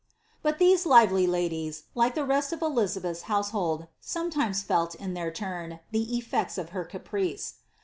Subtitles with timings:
[0.01, 5.13] S51 But these lively ladies, like the rest of Elizabeth's household, some times felt, in
[5.13, 7.59] their turn, the eflects of her caprice.